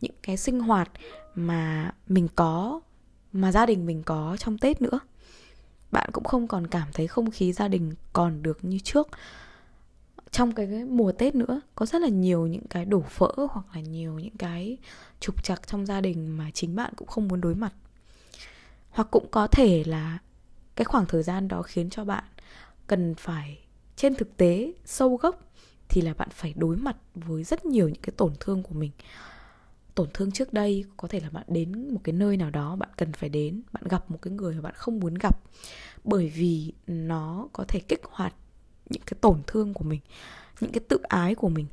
[0.01, 0.91] những cái sinh hoạt
[1.35, 2.81] mà mình có,
[3.33, 5.01] mà gia đình mình có trong tết nữa.
[5.91, 9.09] Bạn cũng không còn cảm thấy không khí gia đình còn được như trước
[10.33, 13.67] trong cái, cái mùa tết nữa có rất là nhiều những cái đổ vỡ hoặc
[13.75, 14.79] là nhiều những cái
[15.21, 17.75] trục trặc trong gia đình mà chính bạn cũng không muốn đối mặt.
[18.91, 20.19] Hoặc cũng có thể là
[20.77, 22.25] cái khoảng thời gian đó khiến cho bạn
[22.87, 23.59] cần phải
[23.97, 25.53] trên thực tế sâu gốc
[25.89, 28.91] thì là bạn phải đối mặt với rất nhiều những cái tổn thương của mình.
[29.95, 32.91] Tổn thương trước đây có thể là bạn đến một cái nơi nào đó bạn
[32.97, 35.41] cần phải đến bạn gặp một cái người mà bạn không muốn gặp
[36.05, 38.35] bởi vì nó có thể kích hoạt
[38.93, 40.01] những cái tổn thương của mình
[40.63, 41.67] những cái tự ái của mình.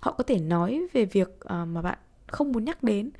[0.00, 3.10] Họ có thể nói về việc uh, mà bạn không muốn nhắc đến.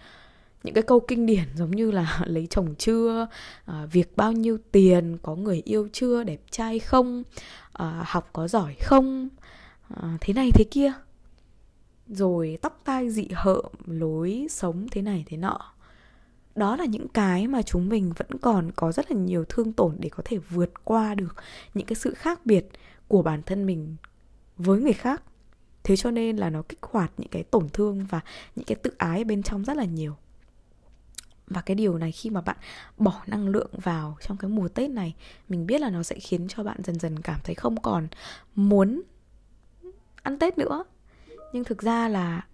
[0.65, 3.27] Những cái câu kinh điển giống như là lấy chồng chưa
[3.71, 7.23] uh, việc bao nhiêu tiền có người yêu chưa đẹp trai không
[7.83, 9.29] uh, học có giỏi không
[9.93, 10.93] uh, thế này thế kia.
[12.09, 15.59] Rồi tóc tai dị hợm lối sống thế này thế nọ.
[16.55, 19.97] Đó là những cái mà chúng mình vẫn còn có rất là nhiều thương tổn
[19.99, 21.37] để có thể vượt qua được
[21.75, 22.69] những cái sự khác biệt
[23.13, 23.97] của bản thân mình
[24.57, 25.23] với người khác.
[25.83, 28.21] Thế cho nên là nó kích hoạt những cái tổn thương và
[28.57, 30.17] những cái tự ái bên trong rất là nhiều.
[31.47, 32.57] Và cái điều này khi mà bạn
[32.97, 35.15] bỏ năng lượng vào trong cái mùa tết này,
[35.49, 38.09] mình biết là nó sẽ khiến cho bạn dần dần cảm thấy không còn
[38.55, 39.03] muốn
[40.23, 40.85] ăn tết nữa.
[41.53, 42.47] Nhưng thực ra là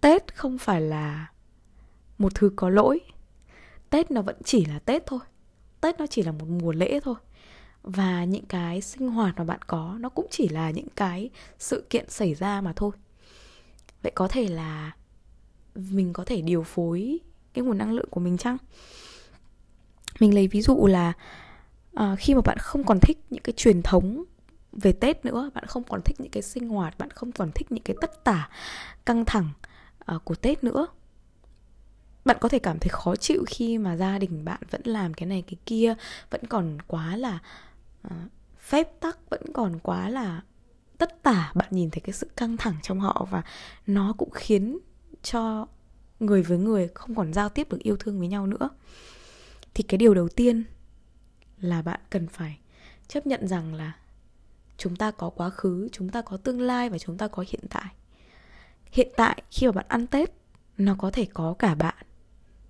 [0.00, 1.30] tết không phải là
[2.18, 3.00] một thứ có lỗi.
[3.90, 5.20] Tết nó vẫn chỉ là tết thôi.
[5.80, 7.14] Tết nó chỉ là một mùa lễ thôi
[7.86, 11.84] và những cái sinh hoạt mà bạn có nó cũng chỉ là những cái sự
[11.90, 12.90] kiện xảy ra mà thôi.
[14.02, 14.92] Vậy có thể là
[15.74, 17.18] mình có thể điều phối
[17.54, 18.56] cái nguồn năng lượng của mình chăng?
[20.20, 21.12] Mình lấy ví dụ là
[21.94, 24.24] à, khi mà bạn không còn thích những cái truyền thống
[24.72, 27.72] về tết nữa bạn không còn thích những cái sinh hoạt bạn không còn thích
[27.72, 28.48] những cái tất tả
[29.06, 29.48] căng thẳng
[30.14, 30.86] uh, của tết nữa
[32.24, 35.26] bạn có thể cảm thấy khó chịu khi mà gia đình bạn vẫn làm cái
[35.26, 35.94] này cái kia
[36.30, 37.38] vẫn còn quá là
[38.10, 38.16] Ờ,
[38.58, 40.42] phép tắc vẫn còn quá là
[40.98, 41.52] tất tả.
[41.54, 43.42] Bạn nhìn thấy cái sự căng thẳng trong họ và
[43.86, 44.78] nó cũng khiến
[45.22, 45.66] cho
[46.20, 48.68] người với người không còn giao tiếp được yêu thương với nhau nữa.
[49.74, 50.64] Thì cái điều đầu tiên
[51.60, 52.58] là bạn cần phải
[53.08, 53.92] chấp nhận rằng là
[54.76, 57.60] chúng ta có quá khứ, chúng ta có tương lai và chúng ta có hiện
[57.70, 57.94] tại.
[58.92, 60.32] Hiện tại khi mà bạn ăn tết,
[60.78, 62.06] nó có thể có cả bạn.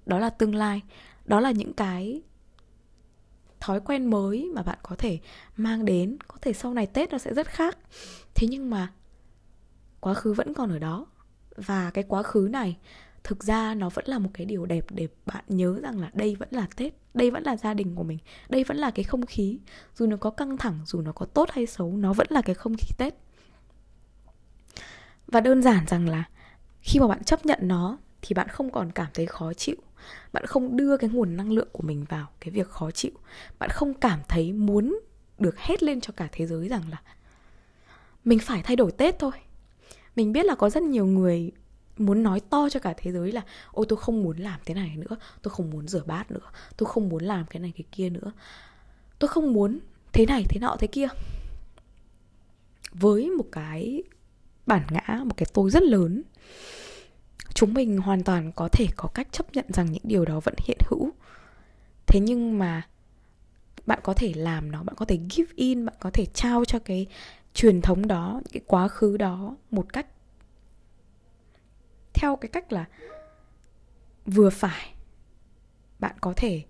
[0.07, 0.83] Đó là tương lai,
[1.25, 2.23] đó là những cái
[3.61, 5.19] thói quen mới mà bạn có thể
[5.57, 7.79] mang đến, có thể sau này tết nó sẽ rất khác.
[8.35, 8.93] Thế nhưng mà
[10.01, 11.07] quá khứ vẫn còn ở đó.
[11.57, 12.77] Và cái quá khứ này,
[13.25, 16.35] thực ra nó vẫn là một cái điều đẹp để bạn nhớ rằng là đây
[16.35, 19.27] vẫn là tết, đây vẫn là gia đình của mình, đây vẫn là cái không
[19.27, 19.59] khí.
[19.95, 22.55] Dù nó có căng thẳng, dù nó có tốt hay xấu, nó vẫn là cái
[22.55, 23.15] không khí tết.
[25.27, 26.25] Và đơn giản rằng là
[26.81, 29.77] khi mà bạn chấp nhận nó, thì bạn không còn cảm thấy khó chịu
[30.33, 33.13] bạn không đưa cái nguồn năng lượng của mình vào cái việc khó chịu.
[33.59, 34.99] Bạn không cảm thấy muốn
[35.39, 37.03] được hét lên cho cả thế giới rằng là
[38.25, 39.33] mình phải thay đổi tết thôi.
[40.17, 41.53] Mình biết là có rất nhiều người
[41.99, 43.43] muốn nói to cho cả thế giới là,
[43.73, 46.89] ôi, tôi không muốn làm thế này nữa, tôi không muốn rửa bát nữa, tôi
[46.89, 48.33] không muốn làm cái này cái kia nữa,
[49.19, 49.79] tôi không muốn
[50.13, 51.09] thế này, thế nọ, thế kia.
[52.93, 54.03] Với một cái
[54.67, 56.23] bản ngã, một cái tôi rất lớn
[57.57, 60.55] chúng mình hoàn toàn có thể có cách chấp nhận rằng những điều đó vẫn
[60.65, 61.11] hiện hữu.
[62.07, 62.89] Thế nhưng mà
[63.87, 66.79] bạn có thể làm nó, bạn có thể give in, bạn có thể trao cho
[66.79, 67.07] cái
[67.55, 70.07] truyền thống đó cái quá khứ đó một cách
[72.15, 72.85] theo cái cách là
[74.27, 74.95] vừa phải.
[75.99, 76.65] Bạn có thể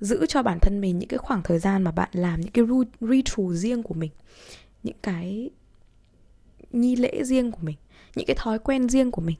[0.00, 2.64] giữ cho bản thân mình những cái khoảng thời gian mà bạn làm những cái
[3.00, 4.10] ritual riêng của mình,
[4.82, 5.50] những cái
[6.70, 7.76] nghi lễ riêng của mình,
[8.14, 9.36] những cái thói quen riêng của mình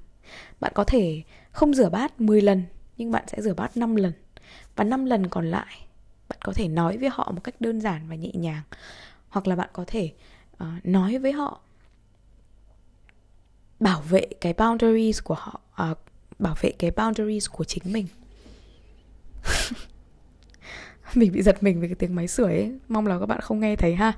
[0.60, 2.64] bạn có thể không rửa bát 10 lần
[2.96, 4.12] nhưng bạn sẽ rửa bát 5 lần.
[4.76, 5.86] Và 5 lần còn lại
[6.28, 8.62] bạn có thể nói với họ một cách đơn giản và nhẹ nhàng.
[9.28, 10.12] Hoặc là bạn có thể
[10.54, 11.60] uh, nói với họ
[13.80, 15.98] bảo vệ cái boundaries của họ uh,
[16.38, 18.06] bảo vệ cái boundaries của chính mình.
[21.14, 22.72] Mình bị giật mình về cái tiếng máy sưởi ấy.
[22.88, 24.12] Mong là các bạn không nghe thấy ha.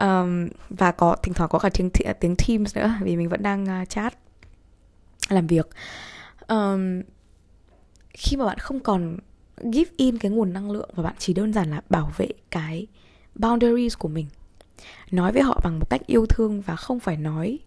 [0.00, 3.82] Um, và có thỉnh thoảng có cả tiếng tiếng Teams nữa vì mình vẫn đang
[3.82, 4.21] uh, chat
[5.32, 5.68] làm việc.
[6.48, 7.02] Um,
[8.14, 9.18] khi mà bạn không còn
[9.72, 12.86] give in cái nguồn năng lượng và bạn chỉ đơn giản là bảo vệ cái
[13.34, 14.26] boundaries của mình
[15.10, 17.58] nói với họ bằng một cách yêu thương và không phải nói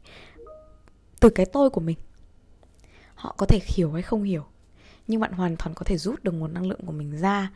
[1.19, 1.97] từ cái tôi của mình
[3.15, 4.45] họ có thể hiểu hay không hiểu
[5.08, 7.51] nhưng bạn hoàn toàn có thể rút được nguồn năng lượng của mình ra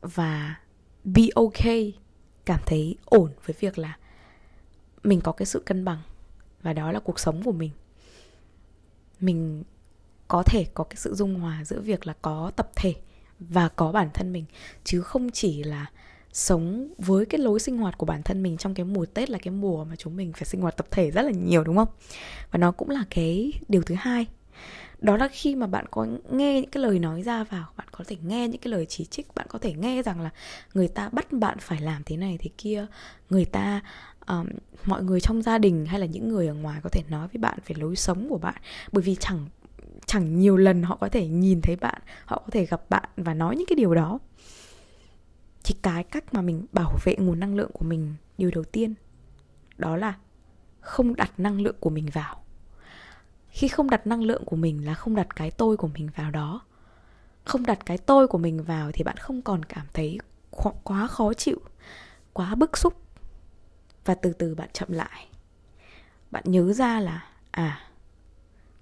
[0.00, 0.60] và
[1.04, 1.92] be okay
[2.44, 3.96] cảm thấy ổn với việc là
[5.02, 5.98] mình có cái sự cân bằng
[6.62, 7.70] và đó là cuộc sống của mình
[9.24, 9.62] mình
[10.28, 12.94] có thể có cái sự dung hòa giữa việc là có tập thể
[13.38, 14.44] và có bản thân mình,
[14.84, 15.86] chứ không chỉ là
[16.32, 19.38] sống với cái lối sinh hoạt của bản thân mình trong cái mùa Tết là
[19.38, 21.88] cái mùa mà chúng mình phải sinh hoạt tập thể rất là nhiều, đúng không?
[22.50, 24.26] Và nó cũng là cái điều thứ hai.
[25.04, 28.04] Đó là khi mà bạn có nghe những cái lời nói ra vào, bạn có
[28.06, 30.30] thể nghe những cái lời chỉ trích, bạn có thể nghe rằng là
[30.74, 32.86] người ta bắt bạn phải làm thế này thế kia,
[33.30, 33.80] người ta
[34.26, 34.46] um,
[34.84, 37.38] mọi người trong gia đình hay là những người ở ngoài có thể nói với
[37.38, 38.54] bạn về lối sống của bạn.
[38.92, 39.46] Bởi vì chẳng
[40.06, 43.34] chẳng nhiều lần họ có thể nhìn thấy bạn họ có thể gặp bạn và
[43.34, 44.18] nói những cái điều đó.
[45.64, 48.94] Thì cái cách mà mình bảo vệ nguồn năng lượng của mình điều đầu tiên
[49.76, 50.14] đó là
[50.80, 52.43] không đặt năng lượng của mình vào
[53.54, 56.30] khi không đặt năng lượng của mình là không đặt cái tôi của mình vào
[56.30, 56.60] đó.
[57.44, 60.18] Không đặt cái tôi của mình vào thì bạn không còn cảm thấy
[60.84, 61.60] quá khó chịu
[62.32, 62.94] quá bức xúc.
[64.04, 65.28] Và từ từ bạn chậm lại.
[66.30, 67.80] Bạn nhớ ra là à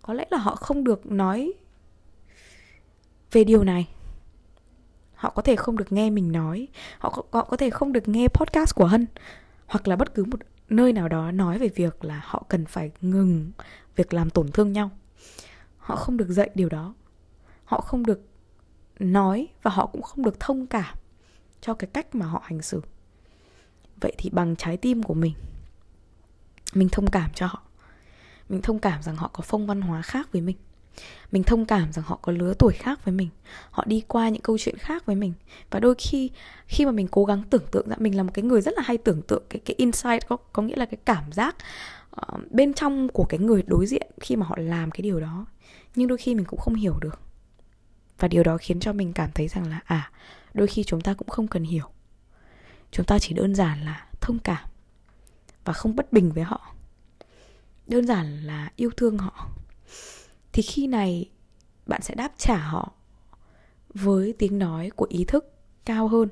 [0.03, 1.53] có lẽ là họ không được nói
[3.33, 3.89] về điều này.
[5.15, 6.69] Họ có thể không được nghe mình nói.
[6.99, 9.07] Họ có, họ có thể không được nghe podcast của hân.
[9.67, 12.91] Hoặc là bất cứ một nơi nào đó nói về việc là họ cần phải
[13.01, 13.51] ngừng
[13.97, 14.91] việc làm tổn thương nhau.
[15.79, 16.95] Họ không được dạy điều đó.
[17.65, 18.21] Họ không được
[18.99, 20.97] nói và họ cũng không được thông cảm
[21.61, 22.83] cho cái cách mà họ hành xử.
[24.01, 25.35] Vậy thì bằng trái tim của mình
[26.75, 27.63] mình thông cảm cho họ.
[28.49, 30.57] Mình thông cảm rằng họ có phong văn hóa khác với mình.
[31.33, 33.29] Mình thông cảm rằng họ có lứa tuổi khác với mình.
[33.71, 35.33] Họ đi qua những câu chuyện khác với mình.
[35.71, 36.31] Và đôi khi
[36.67, 38.83] khi mà mình cố gắng tưởng tượng ra, mình là một cái người rất là
[38.83, 41.57] hay tưởng tượng cái cái insight có có nghĩa là cái cảm giác
[42.17, 45.47] uh, bên trong của cái người đối diện khi mà họ làm cái điều đó
[45.95, 47.21] nhưng đôi khi mình cũng không hiểu được.
[48.19, 50.11] Và điều đó khiến cho mình cảm thấy rằng là à
[50.55, 51.85] đôi khi chúng ta cũng không cần hiểu.
[52.91, 54.69] Chúng ta chỉ đơn giản là thông cảm
[55.65, 56.75] và không bất bình với họ.
[57.87, 59.49] Đơn giản là yêu thương họ.
[60.53, 61.31] Thì khi này
[61.87, 62.93] bạn sẽ đáp trả họ
[63.95, 66.29] với tiếng nói của ý thức cao hơn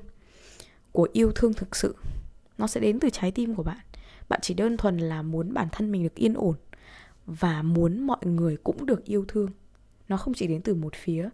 [0.91, 1.95] của yêu thương thực sự.
[2.57, 3.79] Nó sẽ đến từ trái tim của bạn
[4.31, 6.55] bạn chỉ đơn thuần là muốn bản thân mình được yên ổn
[7.25, 9.49] và muốn mọi người cũng được yêu thương.
[10.07, 11.29] Nó không chỉ đến từ một phía.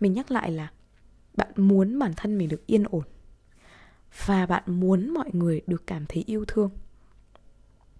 [0.00, 0.70] Mình nhắc lại là
[1.34, 3.02] bạn muốn bản thân mình được yên ổn
[4.26, 6.70] và bạn muốn mọi người được cảm thấy yêu thương.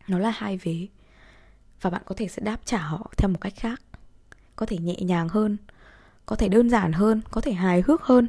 [0.08, 0.86] Nó là hai vế
[1.80, 3.82] và bạn có thể sẽ đáp trả họ theo một cách khác.
[4.56, 5.56] Có thể nhẹ nhàng hơn,
[6.26, 8.26] có thể đơn giản hơn, có thể hài hước hơn.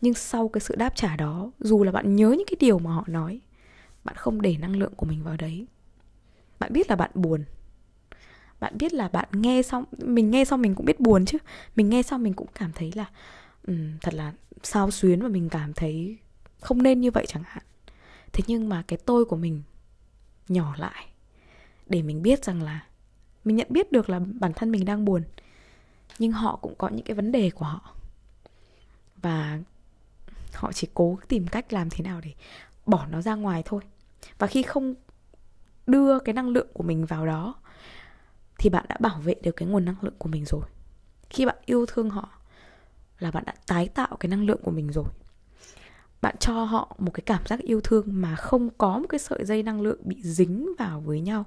[0.00, 2.90] Nhưng sau cái sự đáp trả đó, dù là bạn nhớ những cái điều mà
[2.90, 3.40] họ nói
[4.04, 5.66] bạn không để năng lượng của mình vào đấy.
[6.58, 7.44] Bạn biết là bạn buồn.
[8.60, 11.38] Bạn biết là bạn nghe xong mình nghe xong mình cũng biết buồn chứ.
[11.76, 13.06] Mình nghe xong mình cũng cảm thấy là
[13.66, 14.32] um, thật là
[14.62, 16.16] sao xuyến và mình cảm thấy
[16.60, 17.64] không nên như vậy chẳng hạn.
[18.32, 19.62] Thế nhưng mà cái tôi của mình
[20.48, 21.06] nhỏ lại
[21.86, 22.86] để mình biết rằng là
[23.44, 25.22] mình nhận biết được là bản thân mình đang buồn
[26.18, 27.94] nhưng họ cũng có những cái vấn đề của họ.
[29.22, 29.58] Và
[30.54, 32.34] họ chỉ cố tìm cách làm thế nào để
[32.88, 33.82] bỏ nó ra ngoài thôi.
[34.38, 34.94] Và khi không
[35.86, 37.54] đưa cái năng lượng của mình vào đó
[38.58, 40.62] thì bạn đã bảo vệ được cái nguồn năng lượng của mình rồi.
[41.30, 42.28] Khi bạn yêu thương họ
[43.18, 45.04] là bạn đã tái tạo cái năng lượng của mình rồi.
[46.20, 49.44] Bạn cho họ một cái cảm giác yêu thương mà không có một cái sợi
[49.44, 51.44] dây năng lượng bị dính vào với nhau.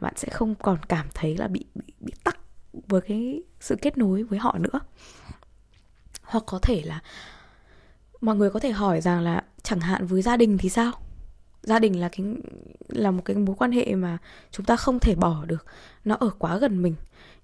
[0.00, 2.38] Bạn sẽ không còn cảm thấy là bị bị, bị tắc
[2.72, 4.80] với cái sự kết nối với họ nữa.
[6.22, 7.02] Hoặc có thể là
[8.22, 10.92] mọi người có thể hỏi rằng là chẳng hạn với gia đình thì sao?
[11.62, 12.26] Gia đình là cái,
[12.88, 14.18] là một cái mối quan hệ mà
[14.50, 15.66] chúng ta không thể bỏ được.
[16.04, 16.94] Nó ở quá gần mình.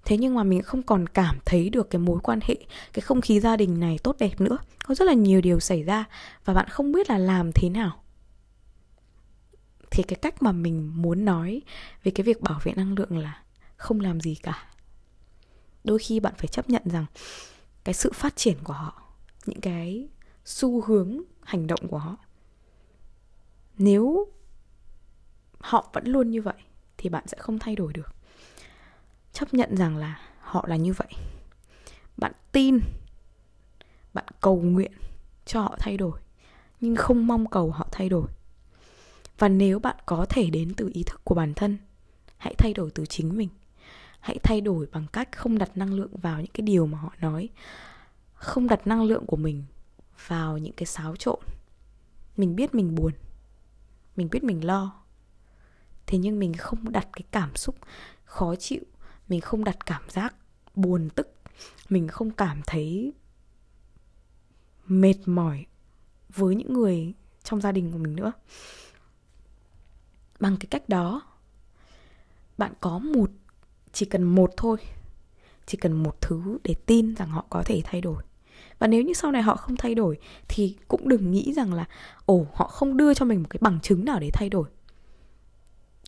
[0.05, 2.55] Thế nhưng mà mình không còn cảm thấy được cái mối quan hệ,
[2.93, 4.57] cái không khí gia đình này tốt đẹp nữa.
[4.85, 6.05] Có rất là nhiều điều xảy ra
[6.45, 8.03] và bạn không biết là làm thế nào.
[9.91, 11.61] Thì cái cách mà mình muốn nói
[12.03, 13.41] về cái việc bảo vệ năng lượng là
[13.75, 14.67] không làm gì cả.
[15.83, 17.05] Đôi khi bạn phải chấp nhận rằng
[17.83, 19.01] cái sự phát triển của họ,
[19.45, 20.07] những cái
[20.49, 22.17] xu hướng hành động của họ.
[23.77, 24.27] Nếu
[25.59, 26.57] họ vẫn luôn như vậy,
[26.97, 28.15] thì bạn sẽ không thay đổi được.
[29.33, 31.07] Chấp nhận rằng là họ là như vậy.
[32.17, 32.79] Bạn tin,
[34.13, 34.91] bạn cầu nguyện
[35.45, 36.19] cho họ thay đổi,
[36.81, 38.27] nhưng không mong cầu họ thay đổi.
[39.37, 41.77] Và nếu bạn có thể đến từ ý thức của bản thân,
[42.37, 43.49] hãy thay đổi từ chính mình.
[44.19, 47.13] Hãy thay đổi bằng cách không đặt năng lượng vào những cái điều mà họ
[47.21, 47.49] nói.
[48.33, 49.63] Không đặt năng lượng của mình
[50.27, 51.39] vào những cái xáo trộn.
[52.37, 53.13] Mình biết mình buồn,
[54.15, 55.03] mình biết mình lo.
[56.05, 57.75] Thế nhưng mình không đặt cái cảm xúc
[58.25, 58.81] khó chịu,
[59.27, 60.35] mình không đặt cảm giác
[60.75, 61.33] buồn tức,
[61.89, 63.13] mình không cảm thấy
[64.87, 65.65] mệt mỏi
[66.29, 68.31] với những người trong gia đình của mình nữa.
[70.39, 71.21] Bằng cái cách đó,
[72.57, 73.31] bạn có một,
[73.93, 74.77] chỉ cần một thôi,
[75.65, 78.23] chỉ cần một thứ để tin rằng họ có thể thay đổi
[78.79, 81.85] và nếu như sau này họ không thay đổi, thì cũng đừng nghĩ rằng là,
[82.25, 84.69] ồ, họ không đưa cho mình một cái bằng chứng nào để thay đổi.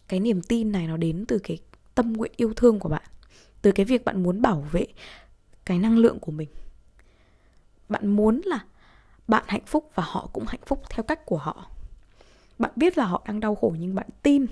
[0.07, 1.57] Cái niềm tin này nó đến từ cái
[1.95, 3.03] tâm nguyện yêu thương của bạn,
[3.62, 4.86] từ cái việc bạn muốn bảo vệ
[5.65, 6.49] cái năng lượng của mình.
[7.89, 8.60] Bạn muốn là
[9.27, 11.69] bạn hạnh phúc và họ cũng hạnh phúc theo cách của họ.
[12.60, 14.45] Bạn biết là họ đang đau khổ nhưng bạn tin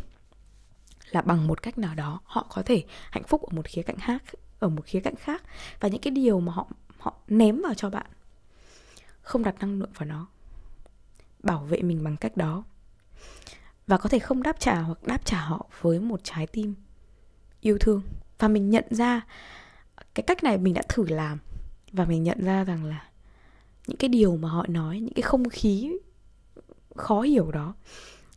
[1.11, 3.97] là bằng một cách nào đó họ có thể hạnh phúc ở một khía cạnh
[3.99, 4.23] khác,
[4.59, 5.43] ở một khía cạnh khác.
[5.79, 6.67] Và những cái điều mà họ
[6.99, 8.05] họ ném vào cho bạn.
[9.21, 10.27] Không đặt năng lượng vào nó.
[11.43, 12.63] Bảo vệ mình bằng cách đó.
[13.87, 16.75] Và có thể không đáp trả hoặc đáp trả họ với một trái tim
[17.61, 18.01] yêu thương.
[18.39, 19.21] Và mình nhận ra,
[20.13, 21.39] cái cách này mình đã thử làm.
[21.91, 23.09] Và mình nhận ra rằng là
[23.87, 25.97] những cái điều mà họ nói, những cái không khí
[26.95, 27.73] khó hiểu đó,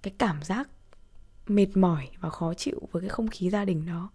[0.03, 0.69] cái cảm giác
[1.47, 4.11] mệt mỏi và khó chịu với cái không khí gia đình đó,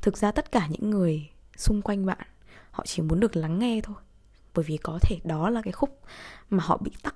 [0.00, 2.26] thực ra tất cả những người xung quanh bạn
[2.70, 3.96] họ chỉ muốn được lắng nghe thôi.
[4.54, 6.00] Bởi vì có thể đó là cái khúc
[6.50, 7.14] mà họ bị tắc.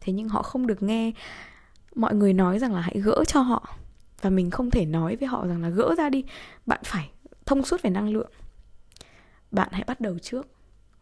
[0.00, 1.12] Thế nhưng họ không được nghe.
[1.94, 3.76] Mọi người nói rằng là hãy gỡ cho họ.
[4.20, 6.24] Và mình không thể nói với họ rằng là gỡ ra đi.
[6.66, 7.10] Bạn phải
[7.46, 8.30] thông suốt về năng lượng.
[9.50, 10.46] Bạn hãy bắt đầu trước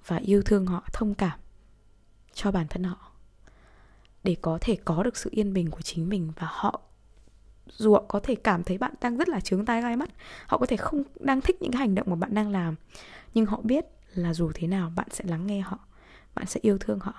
[0.07, 1.39] và yêu thương họ, thông cảm
[2.35, 3.13] cho bản thân họ.
[4.25, 6.81] Để có thể có được sự yên bình của chính mình và họ
[7.77, 10.11] dù họ có thể cảm thấy bạn đang rất là trướng tai gai mắt,
[10.47, 12.75] họ có thể không đang thích những cái hành động mà bạn đang làm.
[13.35, 15.79] Nhưng họ biết là dù thế nào, bạn sẽ lắng nghe họ,
[16.35, 17.15] bạn sẽ yêu thương họ.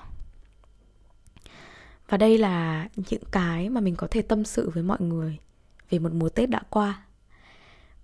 [2.09, 5.37] Và đây là những cái mà mình có thể tâm sự với mọi người
[5.89, 7.03] về một mùa tết đã qua.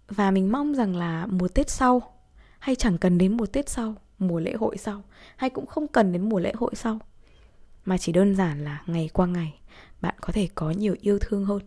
[0.08, 2.14] Và mình mong rằng là mùa tết sau,
[2.60, 5.04] hay chẳng cần đến mùa tết sau, mùa lễ hội sau,
[5.36, 7.00] hay cũng không cần đến mùa lễ hội sau,
[7.86, 9.60] mà chỉ đơn giản là ngày qua ngày,
[10.02, 11.62] bạn có thể có nhiều yêu thương hơn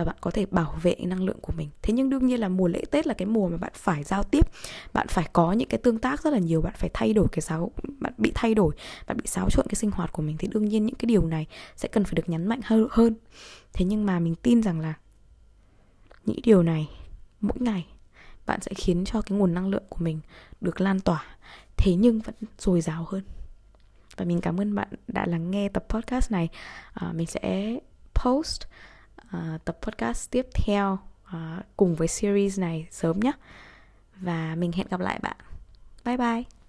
[0.00, 1.68] và bạn có thể bảo vệ năng lượng của mình.
[1.82, 4.22] Thế nhưng đương nhiên là mùa lễ tết là cái mùa mà bạn phải giao
[4.22, 4.46] tiếp
[4.92, 7.40] bạn phải có những cái tương tác rất là nhiều bạn phải thay đổi cái
[7.40, 8.74] giáo bạn bị thay đổi
[9.06, 11.26] bạn bị xáo trộn cái sinh hoạt của mình thì đương nhiên những cái điều
[11.26, 12.60] này sẽ cần phải được nhấn mạnh
[12.90, 13.14] hơn.
[13.72, 14.94] Thế nhưng mà mình tin rằng là
[16.26, 16.88] những điều này
[17.40, 17.86] mỗi ngày
[18.46, 20.20] bạn sẽ khiến cho cái nguồn năng lượng của mình
[20.60, 21.24] được lan tỏa
[21.76, 23.22] thế nhưng vẫn dồi dào hơn.
[24.16, 26.48] Và mình cảm ơn bạn đã lắng nghe tập podcast này.
[26.92, 27.76] À, mình sẽ
[28.14, 28.62] post
[29.36, 30.98] uh, tập podcast tiếp theo
[31.36, 33.32] uh, cùng với series này sớm nhé.
[34.16, 35.36] Và mình hẹn gặp lại bạn.
[36.04, 36.59] Bye bye.